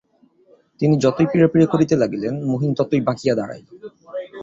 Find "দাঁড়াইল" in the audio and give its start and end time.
3.35-3.65